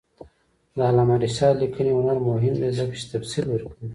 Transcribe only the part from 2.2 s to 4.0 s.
مهم دی ځکه چې تفصیل ورکوي.